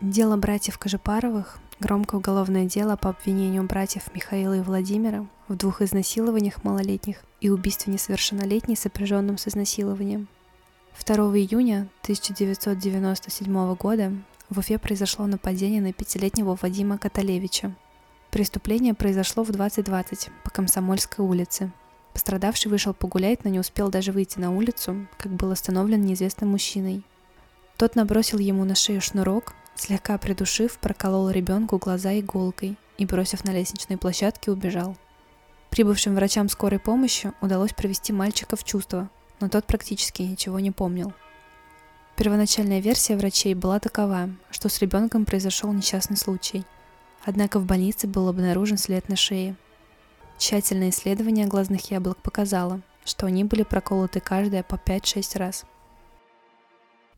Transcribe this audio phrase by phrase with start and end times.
[0.00, 6.64] Дело братьев Кожепаровых, громкое уголовное дело по обвинению братьев Михаила и Владимира в двух изнасилованиях
[6.64, 10.26] малолетних и убийстве несовершеннолетней, сопряженном с изнасилованием.
[11.04, 14.14] 2 июня 1997 года
[14.48, 17.74] в Уфе произошло нападение на пятилетнего Вадима Каталевича.
[18.30, 21.72] Преступление произошло в 2020 по Комсомольской улице.
[22.14, 27.04] Пострадавший вышел погулять, но не успел даже выйти на улицу, как был остановлен неизвестным мужчиной.
[27.76, 33.50] Тот набросил ему на шею шнурок, Слегка придушив, проколол ребенку глаза иголкой и, бросив на
[33.50, 34.94] лестничной площадке, убежал.
[35.70, 39.08] Прибывшим врачам скорой помощи удалось привести мальчика в чувство,
[39.40, 41.14] но тот практически ничего не помнил.
[42.14, 46.66] Первоначальная версия врачей была такова, что с ребенком произошел несчастный случай.
[47.24, 49.56] Однако в больнице был обнаружен след на шее.
[50.36, 55.64] Тщательное исследование глазных яблок показало, что они были проколоты каждая по 5-6 раз.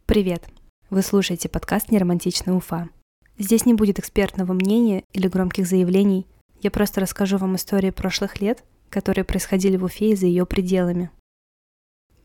[0.07, 0.45] Привет!
[0.93, 2.91] Вы слушаете подкаст «Неромантичная Уфа».
[3.39, 6.27] Здесь не будет экспертного мнения или громких заявлений.
[6.61, 11.11] Я просто расскажу вам истории прошлых лет, которые происходили в Уфе и за ее пределами.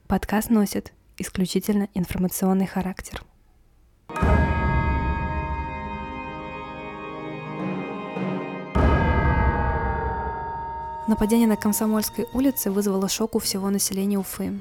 [0.08, 3.24] Подкаст носит исключительно информационный характер.
[11.08, 14.60] Нападение на Комсомольской улице вызвало шок у всего населения Уфы.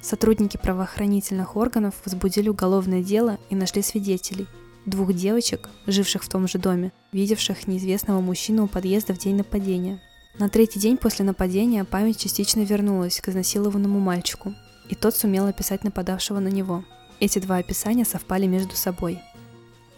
[0.00, 4.46] Сотрудники правоохранительных органов возбудили уголовное дело и нашли свидетелей.
[4.86, 10.00] Двух девочек, живших в том же доме, видевших неизвестного мужчину у подъезда в день нападения.
[10.38, 14.54] На третий день после нападения память частично вернулась к изнасилованному мальчику,
[14.88, 16.84] и тот сумел описать нападавшего на него.
[17.20, 19.20] Эти два описания совпали между собой.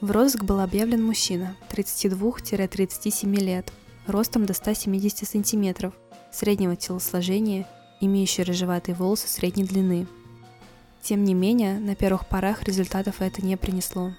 [0.00, 3.70] В розыск был объявлен мужчина 32-37 лет,
[4.06, 5.92] ростом до 170 сантиметров,
[6.32, 7.66] среднего телосложения
[8.00, 10.06] имеющий рыжеватые волосы средней длины.
[11.02, 14.12] Тем не менее, на первых порах результатов это не принесло.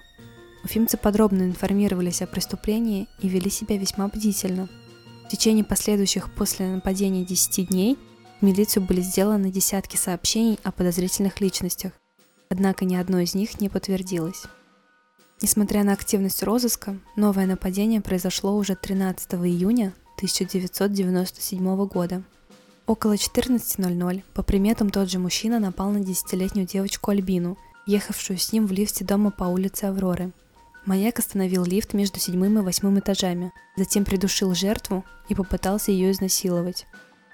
[0.64, 4.68] Уфимцы подробно информировались о преступлении и вели себя весьма бдительно.
[5.26, 7.98] В течение последующих после нападения 10 дней
[8.40, 11.92] в милицию были сделаны десятки сообщений о подозрительных личностях,
[12.48, 14.44] однако ни одно из них не подтвердилось.
[15.40, 22.22] Несмотря на активность розыска, новое нападение произошло уже 13 июня 1997 года–
[22.92, 28.66] Около 14.00 по приметам тот же мужчина напал на десятилетнюю девочку Альбину, ехавшую с ним
[28.66, 30.30] в лифте дома по улице Авроры.
[30.84, 36.86] Маяк остановил лифт между седьмым и восьмым этажами, затем придушил жертву и попытался ее изнасиловать.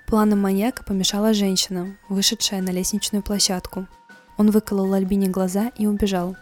[0.06, 3.88] Планом маньяка помешала женщина, вышедшая на лестничную площадку.
[4.36, 6.36] Он выколол Альбине глаза и убежал.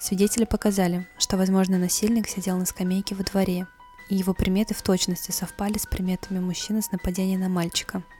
[0.00, 3.66] Свидетели показали, что, возможно, насильник сидел на скамейке во дворе,
[4.08, 8.02] и его приметы в точности совпали с приметами мужчины с нападения на мальчика–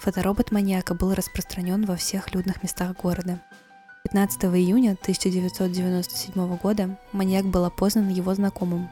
[0.00, 3.38] Фоторобот маньяка был распространен во всех людных местах города.
[4.04, 8.88] 15 июня 1997 года маньяк был опознан его знакомым.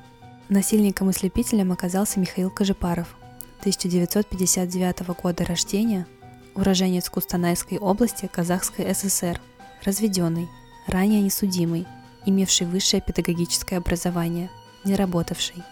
[0.50, 3.16] Насильником и слепителем оказался Михаил Кожепаров,
[3.60, 6.06] 1959 года рождения,
[6.54, 9.40] уроженец Кустанайской области Казахской ССР,
[9.84, 10.50] разведенный,
[10.86, 11.86] ранее несудимый,
[12.26, 14.50] имевший высшее педагогическое образование,
[14.84, 15.64] не работавший.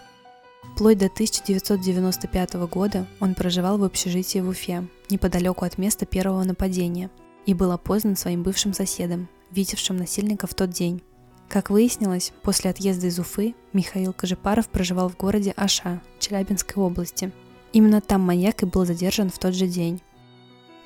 [0.72, 7.10] Вплоть до 1995 года он проживал в общежитии в Уфе, неподалеку от места первого нападения,
[7.46, 11.02] и был опознан своим бывшим соседом, видевшим насильника в тот день.
[11.48, 17.32] Как выяснилось, после отъезда из Уфы Михаил Кожепаров проживал в городе Аша, Челябинской области.
[17.72, 20.02] Именно там маньяк и был задержан в тот же день.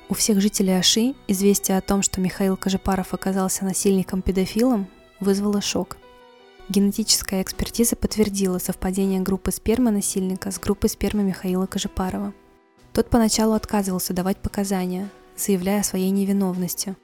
[0.07, 4.87] У всех жителей Аши известие о том, что Михаил Кожепаров оказался насильником-педофилом,
[5.19, 5.97] вызвало шок.
[6.71, 12.33] Генетическая экспертиза подтвердила совпадение группы спермы насильника с группой спермы Михаила Кожепарова.
[12.93, 16.95] Тот поначалу отказывался давать показания, заявляя о своей невиновности,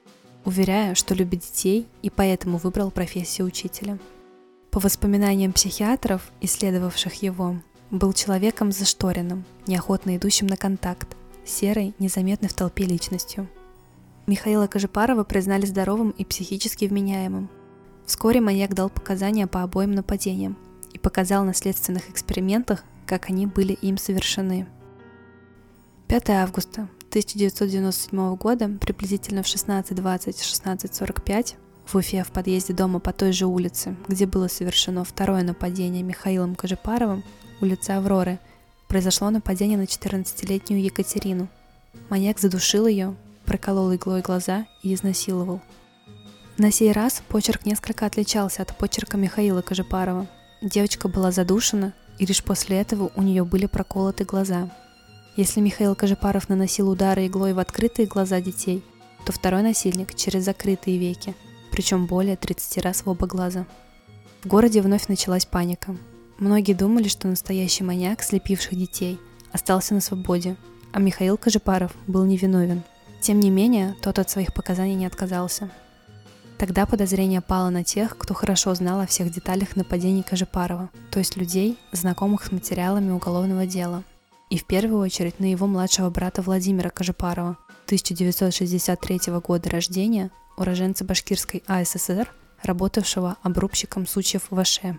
[0.46, 3.98] уверяя, что любит детей и поэтому выбрал профессию учителя.
[4.70, 7.56] По воспоминаниям психиатров, исследовавших его,
[7.90, 11.14] был человеком зашторенным, неохотно идущим на контакт,
[11.44, 13.46] серой, незаметной в толпе личностью.
[14.26, 17.50] Михаила Кожепарова признали здоровым и психически вменяемым,
[18.08, 20.56] Вскоре маньяк дал показания по обоим нападениям
[20.94, 24.66] и показал на следственных экспериментах, как они были им совершены.
[26.08, 33.44] 5 августа 1997 года, приблизительно в 16.20-16.45, в Уфе в подъезде дома по той же
[33.44, 37.22] улице, где было совершено второе нападение Михаилом Кожепаровым,
[37.60, 38.38] улица Авроры,
[38.88, 41.48] произошло нападение на 14-летнюю Екатерину.
[42.08, 43.14] Маньяк задушил ее,
[43.44, 45.60] проколол иглой глаза и изнасиловал–
[46.58, 50.26] на сей раз почерк несколько отличался от почерка Михаила Кожепарова.
[50.60, 54.68] Девочка была задушена, и лишь после этого у нее были проколоты глаза.
[55.36, 58.82] Если Михаил Кожепаров наносил удары иглой в открытые глаза детей,
[59.24, 61.36] то второй насильник через закрытые веки,
[61.70, 63.64] причем более 30 раз в оба глаза.
[64.42, 65.96] В городе вновь началась паника.
[66.38, 69.20] Многие думали, что настоящий маньяк, слепивших детей,
[69.52, 70.56] остался на свободе,
[70.92, 72.82] а Михаил Кожепаров был невиновен.
[73.20, 75.70] Тем не менее, тот от своих показаний не отказался.
[76.58, 81.36] Тогда подозрение пало на тех, кто хорошо знал о всех деталях нападений Кожепарова, то есть
[81.36, 84.02] людей, знакомых с материалами уголовного дела.
[84.50, 87.56] И в первую очередь на его младшего брата Владимира Кожепарова,
[87.86, 92.28] 1963 года рождения, уроженца Башкирской АССР,
[92.64, 94.98] работавшего обрубщиком сучьев в Аше.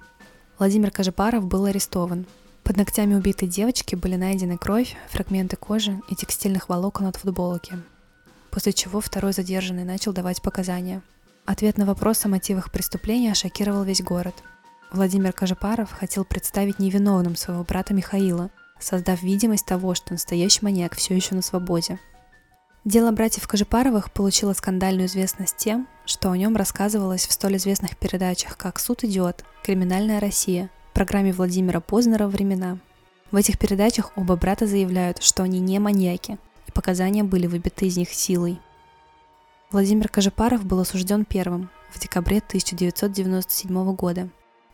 [0.60, 2.26] Владимир Кожепаров был арестован.
[2.64, 7.74] Под ногтями убитой девочки были найдены кровь, фрагменты кожи и текстильных волокон от футболки.
[8.50, 11.02] После чего второй задержанный начал давать показания.
[11.50, 14.36] Ответ на вопрос о мотивах преступления шокировал весь город.
[14.92, 21.16] Владимир Кожепаров хотел представить невиновным своего брата Михаила, создав видимость того, что настоящий маньяк все
[21.16, 21.98] еще на свободе.
[22.86, 28.56] Дело братьев Кожепаровых получило скандальную известность тем, что о нем рассказывалось в столь известных передачах,
[28.56, 32.78] как «Суд идет», «Криминальная Россия», программе Владимира Познера «Времена».
[33.32, 36.38] В этих передачах оба брата заявляют, что они не маньяки,
[36.68, 38.60] и показания были выбиты из них силой.
[39.72, 44.28] Владимир Кожепаров был осужден первым в декабре 1997 года.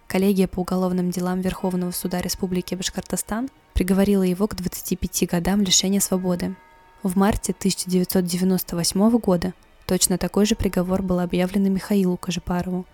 [0.07, 6.55] Коллегия по уголовным делам Верховного суда Республики Башкортостан приговорила его к 25 годам лишения свободы.
[7.03, 9.53] В марте 1998 года
[9.85, 12.85] точно такой же приговор был объявлен и Михаилу Кожепарову.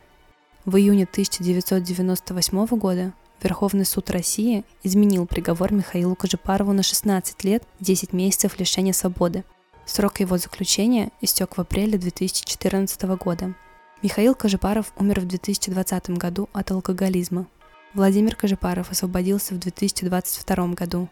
[0.66, 3.14] В июне 1998 года
[3.44, 9.44] Верховный суд России изменил приговор Михаилу Кожепарову на 16 лет 10 месяцев лишения свободы.
[9.94, 13.54] Срок его заключения истек в апреле 2014 года.
[14.02, 17.46] Михаил Кожепаров умер в 2020 году от алкоголизма.
[17.94, 21.10] Владимир Кожепаров освободился в 2022 году.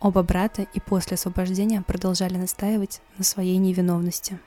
[0.00, 4.40] Оба брата и после освобождения продолжали настаивать на своей невиновности.